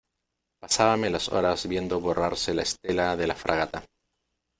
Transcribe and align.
pasábame 0.59 1.11
las 1.11 1.27
horas 1.29 1.67
viendo 1.67 1.99
borrarse 1.99 2.55
la 2.55 2.63
estela 2.63 3.15
de 3.15 3.27
la 3.27 3.35
fragata. 3.35 3.85